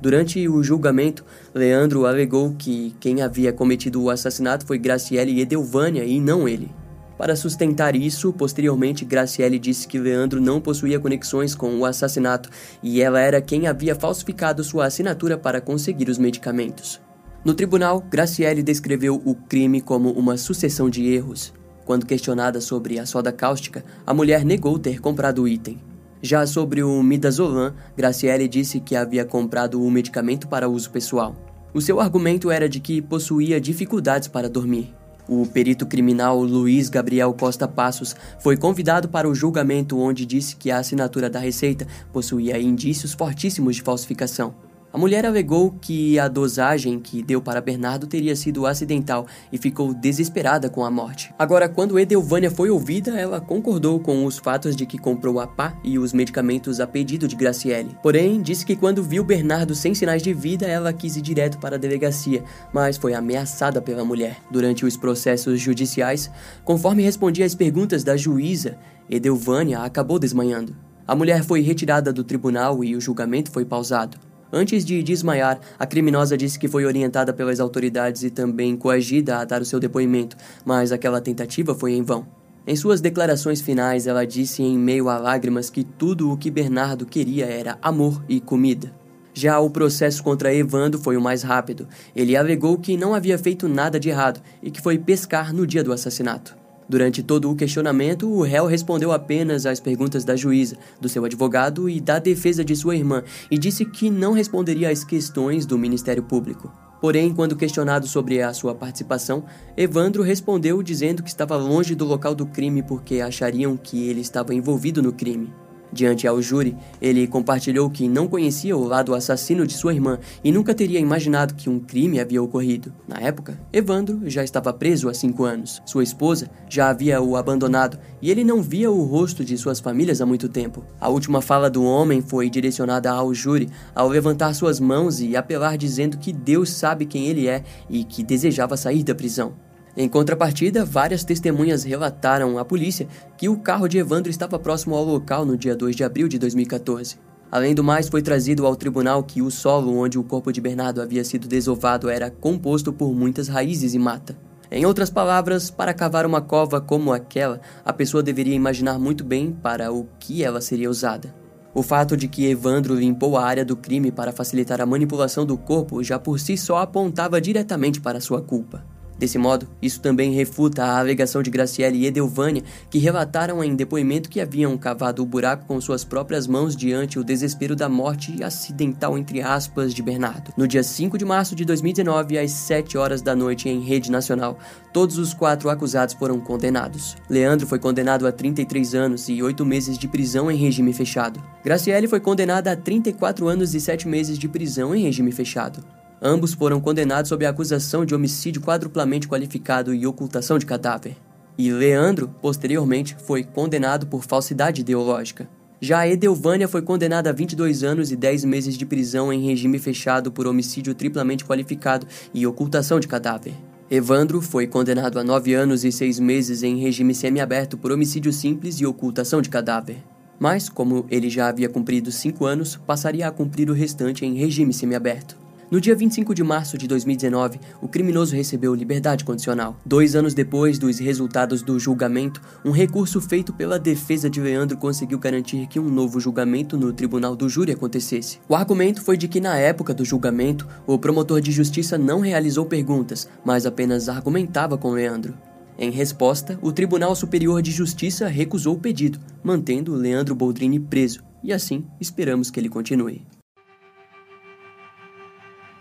Durante 0.00 0.46
o 0.46 0.62
julgamento, 0.62 1.24
Leandro 1.54 2.04
alegou 2.04 2.54
que 2.58 2.94
quem 3.00 3.22
havia 3.22 3.52
cometido 3.52 4.02
o 4.02 4.10
assassinato 4.10 4.66
foi 4.66 4.78
Graciele 4.78 5.40
Edelvânia 5.40 6.04
e 6.04 6.20
não 6.20 6.46
ele. 6.46 6.70
Para 7.16 7.34
sustentar 7.34 7.96
isso, 7.96 8.30
posteriormente 8.32 9.04
Graciele 9.04 9.58
disse 9.58 9.88
que 9.88 9.98
Leandro 9.98 10.38
não 10.38 10.60
possuía 10.60 11.00
conexões 11.00 11.54
com 11.54 11.78
o 11.78 11.86
assassinato 11.86 12.50
e 12.82 13.00
ela 13.00 13.18
era 13.18 13.40
quem 13.40 13.66
havia 13.66 13.94
falsificado 13.94 14.62
sua 14.62 14.84
assinatura 14.84 15.38
para 15.38 15.60
conseguir 15.60 16.10
os 16.10 16.18
medicamentos. 16.18 17.00
No 17.42 17.54
tribunal, 17.54 18.00
Graciele 18.00 18.62
descreveu 18.62 19.22
o 19.24 19.34
crime 19.34 19.80
como 19.80 20.10
uma 20.10 20.36
sucessão 20.36 20.90
de 20.90 21.06
erros. 21.06 21.54
Quando 21.86 22.04
questionada 22.04 22.60
sobre 22.60 22.98
a 22.98 23.06
soda 23.06 23.32
cáustica, 23.32 23.84
a 24.04 24.12
mulher 24.12 24.44
negou 24.44 24.78
ter 24.78 25.00
comprado 25.00 25.42
o 25.42 25.48
item. 25.48 25.80
Já 26.22 26.46
sobre 26.46 26.82
o 26.82 27.02
midazolam, 27.02 27.74
Graciele 27.96 28.48
disse 28.48 28.80
que 28.80 28.96
havia 28.96 29.24
comprado 29.24 29.82
o 29.82 29.90
medicamento 29.90 30.48
para 30.48 30.68
uso 30.68 30.90
pessoal. 30.90 31.34
O 31.74 31.80
seu 31.80 32.00
argumento 32.00 32.50
era 32.50 32.68
de 32.68 32.80
que 32.80 33.02
possuía 33.02 33.60
dificuldades 33.60 34.28
para 34.28 34.48
dormir. 34.48 34.94
O 35.28 35.44
perito 35.44 35.84
criminal 35.86 36.40
Luiz 36.40 36.88
Gabriel 36.88 37.34
Costa 37.34 37.66
Passos 37.66 38.14
foi 38.38 38.56
convidado 38.56 39.08
para 39.08 39.28
o 39.28 39.34
julgamento 39.34 39.98
onde 39.98 40.24
disse 40.24 40.54
que 40.54 40.70
a 40.70 40.78
assinatura 40.78 41.28
da 41.28 41.40
receita 41.40 41.86
possuía 42.12 42.58
indícios 42.58 43.12
fortíssimos 43.12 43.76
de 43.76 43.82
falsificação. 43.82 44.54
A 44.96 44.98
mulher 44.98 45.26
alegou 45.26 45.72
que 45.78 46.18
a 46.18 46.26
dosagem 46.26 46.98
que 46.98 47.22
deu 47.22 47.38
para 47.38 47.60
Bernardo 47.60 48.06
teria 48.06 48.34
sido 48.34 48.64
acidental 48.64 49.26
e 49.52 49.58
ficou 49.58 49.92
desesperada 49.92 50.70
com 50.70 50.82
a 50.86 50.90
morte. 50.90 51.34
Agora, 51.38 51.68
quando 51.68 51.98
Edelvânia 51.98 52.50
foi 52.50 52.70
ouvida, 52.70 53.10
ela 53.10 53.38
concordou 53.38 54.00
com 54.00 54.24
os 54.24 54.38
fatos 54.38 54.74
de 54.74 54.86
que 54.86 54.96
comprou 54.96 55.38
a 55.38 55.46
pá 55.46 55.78
e 55.84 55.98
os 55.98 56.14
medicamentos 56.14 56.80
a 56.80 56.86
pedido 56.86 57.28
de 57.28 57.36
Graciele. 57.36 57.94
Porém, 58.02 58.40
disse 58.40 58.64
que 58.64 58.74
quando 58.74 59.02
viu 59.02 59.22
Bernardo 59.22 59.74
sem 59.74 59.94
sinais 59.94 60.22
de 60.22 60.32
vida, 60.32 60.64
ela 60.64 60.94
quis 60.94 61.14
ir 61.14 61.20
direto 61.20 61.58
para 61.58 61.76
a 61.76 61.78
delegacia, 61.78 62.42
mas 62.72 62.96
foi 62.96 63.12
ameaçada 63.12 63.82
pela 63.82 64.02
mulher. 64.02 64.38
Durante 64.50 64.86
os 64.86 64.96
processos 64.96 65.60
judiciais, 65.60 66.30
conforme 66.64 67.02
respondia 67.02 67.44
às 67.44 67.54
perguntas 67.54 68.02
da 68.02 68.16
juíza, 68.16 68.78
Edelvânia 69.10 69.80
acabou 69.80 70.18
desmanhando. 70.18 70.74
A 71.06 71.14
mulher 71.14 71.44
foi 71.44 71.60
retirada 71.60 72.14
do 72.14 72.24
tribunal 72.24 72.82
e 72.82 72.96
o 72.96 73.00
julgamento 73.00 73.50
foi 73.50 73.66
pausado. 73.66 74.16
Antes 74.56 74.86
de 74.86 75.02
desmaiar, 75.02 75.60
a 75.78 75.84
criminosa 75.84 76.34
disse 76.34 76.58
que 76.58 76.66
foi 76.66 76.86
orientada 76.86 77.30
pelas 77.30 77.60
autoridades 77.60 78.22
e 78.22 78.30
também 78.30 78.74
coagida 78.74 79.36
a 79.36 79.44
dar 79.44 79.60
o 79.60 79.66
seu 79.66 79.78
depoimento, 79.78 80.34
mas 80.64 80.92
aquela 80.92 81.20
tentativa 81.20 81.74
foi 81.74 81.92
em 81.92 82.02
vão. 82.02 82.26
Em 82.66 82.74
suas 82.74 83.02
declarações 83.02 83.60
finais, 83.60 84.06
ela 84.06 84.26
disse 84.26 84.62
em 84.62 84.78
meio 84.78 85.10
a 85.10 85.18
lágrimas 85.18 85.68
que 85.68 85.84
tudo 85.84 86.32
o 86.32 86.38
que 86.38 86.50
Bernardo 86.50 87.04
queria 87.04 87.44
era 87.44 87.76
amor 87.82 88.24
e 88.30 88.40
comida. 88.40 88.94
Já 89.34 89.60
o 89.60 89.68
processo 89.68 90.22
contra 90.22 90.54
Evandro 90.54 90.98
foi 90.98 91.18
o 91.18 91.20
mais 91.20 91.42
rápido. 91.42 91.86
Ele 92.14 92.34
alegou 92.34 92.78
que 92.78 92.96
não 92.96 93.14
havia 93.14 93.36
feito 93.36 93.68
nada 93.68 94.00
de 94.00 94.08
errado 94.08 94.40
e 94.62 94.70
que 94.70 94.80
foi 94.80 94.96
pescar 94.96 95.52
no 95.52 95.66
dia 95.66 95.84
do 95.84 95.92
assassinato. 95.92 96.56
Durante 96.88 97.22
todo 97.22 97.50
o 97.50 97.56
questionamento, 97.56 98.28
o 98.28 98.42
réu 98.42 98.66
respondeu 98.66 99.10
apenas 99.10 99.66
às 99.66 99.80
perguntas 99.80 100.24
da 100.24 100.36
juíza, 100.36 100.76
do 101.00 101.08
seu 101.08 101.24
advogado 101.24 101.88
e 101.88 102.00
da 102.00 102.20
defesa 102.20 102.64
de 102.64 102.76
sua 102.76 102.94
irmã, 102.94 103.24
e 103.50 103.58
disse 103.58 103.84
que 103.84 104.08
não 104.08 104.32
responderia 104.32 104.90
às 104.90 105.02
questões 105.02 105.66
do 105.66 105.76
Ministério 105.76 106.22
Público. 106.22 106.72
Porém, 107.00 107.34
quando 107.34 107.56
questionado 107.56 108.06
sobre 108.06 108.40
a 108.40 108.52
sua 108.54 108.74
participação, 108.74 109.44
Evandro 109.76 110.22
respondeu 110.22 110.82
dizendo 110.82 111.22
que 111.22 111.28
estava 111.28 111.56
longe 111.56 111.94
do 111.94 112.04
local 112.04 112.34
do 112.34 112.46
crime 112.46 112.82
porque 112.82 113.20
achariam 113.20 113.76
que 113.76 114.08
ele 114.08 114.20
estava 114.20 114.54
envolvido 114.54 115.02
no 115.02 115.12
crime. 115.12 115.65
Diante 115.92 116.26
ao 116.26 116.42
júri, 116.42 116.76
ele 117.00 117.26
compartilhou 117.26 117.88
que 117.88 118.08
não 118.08 118.26
conhecia 118.28 118.76
o 118.76 118.84
lado 118.84 119.14
assassino 119.14 119.66
de 119.66 119.74
sua 119.74 119.94
irmã 119.94 120.18
e 120.42 120.50
nunca 120.50 120.74
teria 120.74 120.98
imaginado 120.98 121.54
que 121.54 121.70
um 121.70 121.78
crime 121.78 122.20
havia 122.20 122.42
ocorrido. 122.42 122.92
Na 123.06 123.20
época, 123.20 123.58
Evandro 123.72 124.22
já 124.28 124.42
estava 124.42 124.72
preso 124.72 125.08
há 125.08 125.14
cinco 125.14 125.44
anos. 125.44 125.80
Sua 125.86 126.02
esposa 126.02 126.50
já 126.68 126.90
havia 126.90 127.20
o 127.20 127.36
abandonado 127.36 127.98
e 128.20 128.30
ele 128.30 128.44
não 128.44 128.62
via 128.62 128.90
o 128.90 129.04
rosto 129.04 129.44
de 129.44 129.56
suas 129.56 129.80
famílias 129.80 130.20
há 130.20 130.26
muito 130.26 130.48
tempo. 130.48 130.84
A 131.00 131.08
última 131.08 131.40
fala 131.40 131.70
do 131.70 131.84
homem 131.84 132.20
foi 132.20 132.50
direcionada 132.50 133.10
ao 133.10 133.32
júri 133.32 133.68
ao 133.94 134.08
levantar 134.08 134.54
suas 134.54 134.80
mãos 134.80 135.20
e 135.20 135.36
apelar 135.36 135.76
dizendo 135.78 136.18
que 136.18 136.32
Deus 136.32 136.70
sabe 136.70 137.06
quem 137.06 137.26
ele 137.26 137.48
é 137.48 137.62
e 137.88 138.04
que 138.04 138.22
desejava 138.22 138.76
sair 138.76 139.02
da 139.04 139.14
prisão. 139.14 139.65
Em 139.96 140.08
contrapartida, 140.08 140.84
várias 140.84 141.24
testemunhas 141.24 141.82
relataram 141.82 142.58
à 142.58 142.64
polícia 142.64 143.08
que 143.38 143.48
o 143.48 143.56
carro 143.56 143.88
de 143.88 143.96
Evandro 143.96 144.30
estava 144.30 144.58
próximo 144.58 144.94
ao 144.94 145.02
local 145.02 145.46
no 145.46 145.56
dia 145.56 145.74
2 145.74 145.96
de 145.96 146.04
abril 146.04 146.28
de 146.28 146.38
2014. 146.38 147.16
Além 147.50 147.74
do 147.74 147.82
mais, 147.82 148.06
foi 148.08 148.20
trazido 148.20 148.66
ao 148.66 148.76
tribunal 148.76 149.22
que 149.22 149.40
o 149.40 149.50
solo 149.50 149.96
onde 149.96 150.18
o 150.18 150.24
corpo 150.24 150.52
de 150.52 150.60
Bernardo 150.60 151.00
havia 151.00 151.24
sido 151.24 151.48
desovado 151.48 152.10
era 152.10 152.30
composto 152.30 152.92
por 152.92 153.14
muitas 153.14 153.48
raízes 153.48 153.94
e 153.94 153.98
mata. 153.98 154.36
Em 154.70 154.84
outras 154.84 155.08
palavras, 155.08 155.70
para 155.70 155.94
cavar 155.94 156.26
uma 156.26 156.42
cova 156.42 156.78
como 156.78 157.12
aquela, 157.12 157.60
a 157.82 157.92
pessoa 157.92 158.22
deveria 158.22 158.54
imaginar 158.54 158.98
muito 158.98 159.24
bem 159.24 159.50
para 159.50 159.90
o 159.90 160.06
que 160.18 160.44
ela 160.44 160.60
seria 160.60 160.90
usada. 160.90 161.34
O 161.72 161.82
fato 161.82 162.16
de 162.16 162.28
que 162.28 162.46
Evandro 162.46 162.94
limpou 162.94 163.36
a 163.38 163.44
área 163.44 163.64
do 163.64 163.76
crime 163.76 164.10
para 164.10 164.32
facilitar 164.32 164.80
a 164.80 164.86
manipulação 164.86 165.46
do 165.46 165.56
corpo 165.56 166.02
já 166.02 166.18
por 166.18 166.38
si 166.38 166.58
só 166.58 166.78
apontava 166.78 167.40
diretamente 167.40 168.00
para 168.00 168.20
sua 168.20 168.42
culpa. 168.42 168.95
Desse 169.18 169.38
modo, 169.38 169.66
isso 169.80 170.00
também 170.00 170.32
refuta 170.32 170.84
a 170.84 170.98
alegação 170.98 171.42
de 171.42 171.50
Graciele 171.50 171.98
e 171.98 172.06
Edelvânia, 172.06 172.62
que 172.90 172.98
relataram 172.98 173.64
em 173.64 173.74
depoimento 173.74 174.28
que 174.28 174.40
haviam 174.40 174.76
cavado 174.76 175.22
o 175.22 175.26
buraco 175.26 175.64
com 175.66 175.80
suas 175.80 176.04
próprias 176.04 176.46
mãos 176.46 176.76
diante 176.76 177.18
o 177.18 177.24
desespero 177.24 177.74
da 177.74 177.88
morte 177.88 178.42
acidental 178.42 179.16
entre 179.16 179.40
aspas 179.40 179.94
de 179.94 180.02
Bernardo. 180.02 180.52
No 180.56 180.68
dia 180.68 180.82
5 180.82 181.16
de 181.16 181.24
março 181.24 181.54
de 181.54 181.64
2019, 181.64 182.38
às 182.38 182.50
7 182.50 182.98
horas 182.98 183.22
da 183.22 183.34
noite 183.34 183.68
em 183.68 183.80
rede 183.80 184.10
nacional, 184.10 184.58
todos 184.92 185.16
os 185.16 185.32
quatro 185.32 185.70
acusados 185.70 186.14
foram 186.14 186.38
condenados. 186.38 187.16
Leandro 187.28 187.66
foi 187.66 187.78
condenado 187.78 188.26
a 188.26 188.32
33 188.32 188.94
anos 188.94 189.28
e 189.28 189.42
8 189.42 189.64
meses 189.64 189.96
de 189.96 190.08
prisão 190.08 190.50
em 190.50 190.56
regime 190.56 190.92
fechado. 190.92 191.42
Graciele 191.64 192.06
foi 192.06 192.20
condenada 192.20 192.72
a 192.72 192.76
34 192.76 193.48
anos 193.48 193.74
e 193.74 193.80
7 193.80 194.06
meses 194.06 194.38
de 194.38 194.48
prisão 194.48 194.94
em 194.94 195.02
regime 195.02 195.32
fechado. 195.32 195.82
Ambos 196.20 196.54
foram 196.54 196.80
condenados 196.80 197.28
sob 197.28 197.44
a 197.44 197.50
acusação 197.50 198.04
de 198.04 198.14
homicídio 198.14 198.62
quadruplamente 198.62 199.28
qualificado 199.28 199.94
e 199.94 200.06
ocultação 200.06 200.58
de 200.58 200.64
cadáver. 200.64 201.16
E 201.58 201.70
Leandro, 201.70 202.28
posteriormente, 202.40 203.16
foi 203.24 203.44
condenado 203.44 204.06
por 204.06 204.24
falsidade 204.24 204.80
ideológica. 204.80 205.48
Já 205.80 206.08
Edelvânia 206.08 206.66
foi 206.66 206.80
condenada 206.80 207.28
a 207.28 207.32
22 207.32 207.82
anos 207.82 208.10
e 208.10 208.16
10 208.16 208.44
meses 208.44 208.78
de 208.78 208.86
prisão 208.86 209.30
em 209.30 209.44
regime 209.44 209.78
fechado 209.78 210.32
por 210.32 210.46
homicídio 210.46 210.94
triplamente 210.94 211.44
qualificado 211.44 212.06
e 212.32 212.46
ocultação 212.46 212.98
de 212.98 213.06
cadáver. 213.06 213.52
Evandro 213.90 214.40
foi 214.40 214.66
condenado 214.66 215.18
a 215.18 215.24
9 215.24 215.54
anos 215.54 215.84
e 215.84 215.92
6 215.92 216.18
meses 216.18 216.62
em 216.62 216.78
regime 216.78 217.14
semiaberto 217.14 217.76
por 217.76 217.92
homicídio 217.92 218.32
simples 218.32 218.80
e 218.80 218.86
ocultação 218.86 219.42
de 219.42 219.50
cadáver. 219.50 219.98
Mas, 220.40 220.68
como 220.68 221.06
ele 221.10 221.30
já 221.30 221.48
havia 221.48 221.68
cumprido 221.68 222.10
5 222.10 222.44
anos, 222.44 222.76
passaria 222.76 223.28
a 223.28 223.30
cumprir 223.30 223.70
o 223.70 223.74
restante 223.74 224.24
em 224.24 224.34
regime 224.34 224.72
semiaberto. 224.72 225.45
No 225.68 225.80
dia 225.80 225.96
25 225.96 226.32
de 226.32 226.44
março 226.44 226.78
de 226.78 226.86
2019, 226.86 227.58
o 227.82 227.88
criminoso 227.88 228.36
recebeu 228.36 228.72
liberdade 228.72 229.24
condicional. 229.24 229.76
Dois 229.84 230.14
anos 230.14 230.32
depois 230.32 230.78
dos 230.78 231.00
resultados 231.00 231.60
do 231.60 231.76
julgamento, 231.80 232.40
um 232.64 232.70
recurso 232.70 233.20
feito 233.20 233.52
pela 233.52 233.76
defesa 233.76 234.30
de 234.30 234.40
Leandro 234.40 234.76
conseguiu 234.76 235.18
garantir 235.18 235.66
que 235.66 235.80
um 235.80 235.88
novo 235.88 236.20
julgamento 236.20 236.76
no 236.76 236.92
tribunal 236.92 237.34
do 237.34 237.48
júri 237.48 237.72
acontecesse. 237.72 238.38
O 238.48 238.54
argumento 238.54 239.02
foi 239.02 239.16
de 239.16 239.26
que, 239.26 239.40
na 239.40 239.56
época 239.58 239.92
do 239.92 240.04
julgamento, 240.04 240.68
o 240.86 240.96
promotor 241.00 241.40
de 241.40 241.50
justiça 241.50 241.98
não 241.98 242.20
realizou 242.20 242.64
perguntas, 242.66 243.28
mas 243.44 243.66
apenas 243.66 244.08
argumentava 244.08 244.78
com 244.78 244.92
Leandro. 244.92 245.34
Em 245.76 245.90
resposta, 245.90 246.56
o 246.62 246.70
Tribunal 246.70 247.16
Superior 247.16 247.60
de 247.60 247.72
Justiça 247.72 248.28
recusou 248.28 248.76
o 248.76 248.80
pedido, 248.80 249.18
mantendo 249.42 249.94
Leandro 249.94 250.34
Boldrini 250.34 250.78
preso, 250.78 251.24
e 251.42 251.52
assim 251.52 251.84
esperamos 252.00 252.52
que 252.52 252.60
ele 252.60 252.68
continue. 252.68 253.26